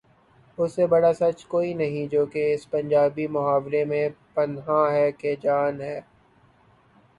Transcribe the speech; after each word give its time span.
اس 0.57 0.73
سے 0.75 0.85
بڑا 0.87 1.11
سچ 1.13 1.45
کوئی 1.45 1.73
نہیں 1.73 2.07
جو 2.07 2.25
کہ 2.25 2.53
اس 2.53 2.69
پنجابی 2.71 3.27
محاورے 3.27 3.83
میں 3.85 4.03
پنہاں 4.33 4.85
ہے 4.91 5.11
کہ 5.11 5.35
جان 5.41 5.81
ہے۔ 5.81 5.99